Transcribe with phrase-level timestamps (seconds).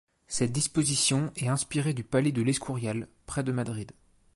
[0.27, 3.91] Cette disposition est inspirée du palais de l’Escurial près de Madrid.